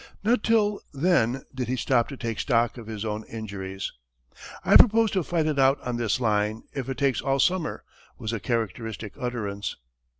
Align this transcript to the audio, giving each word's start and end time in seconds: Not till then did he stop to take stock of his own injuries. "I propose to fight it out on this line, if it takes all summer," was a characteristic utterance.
Not 0.23 0.41
till 0.43 0.81
then 0.93 1.43
did 1.53 1.67
he 1.67 1.75
stop 1.75 2.07
to 2.07 2.17
take 2.17 2.39
stock 2.39 2.79
of 2.79 2.87
his 2.87 3.05
own 3.05 3.23
injuries. 3.25 3.91
"I 4.65 4.75
propose 4.75 5.11
to 5.11 5.21
fight 5.21 5.45
it 5.45 5.59
out 5.59 5.79
on 5.81 5.97
this 5.97 6.19
line, 6.19 6.63
if 6.73 6.89
it 6.89 6.97
takes 6.97 7.21
all 7.21 7.37
summer," 7.37 7.83
was 8.17 8.33
a 8.33 8.39
characteristic 8.39 9.13
utterance. 9.19 9.75